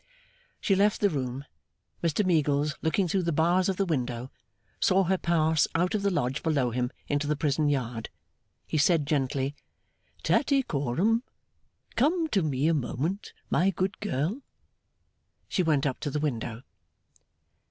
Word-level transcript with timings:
She 0.59 0.73
left 0.73 0.99
the 0.99 1.11
room. 1.11 1.45
Mr 2.03 2.25
Meagles, 2.25 2.73
looking 2.81 3.07
through 3.07 3.21
the 3.21 3.31
bars 3.31 3.69
of 3.69 3.77
the 3.77 3.85
window, 3.85 4.31
saw 4.79 5.03
her 5.03 5.17
pass 5.19 5.67
out 5.75 5.93
of 5.93 6.01
the 6.01 6.09
Lodge 6.09 6.41
below 6.41 6.71
him 6.71 6.89
into 7.07 7.27
the 7.27 7.35
prison 7.35 7.69
yard. 7.69 8.09
He 8.65 8.79
said 8.79 9.05
gently, 9.05 9.53
'Tattycoram, 10.23 11.21
come 11.95 12.27
to 12.29 12.41
me 12.41 12.67
a 12.67 12.73
moment, 12.73 13.31
my 13.51 13.69
good 13.69 13.99
girl.' 13.99 14.41
She 15.47 15.61
went 15.61 15.85
up 15.85 15.99
to 15.99 16.09
the 16.09 16.19
window. 16.19 16.63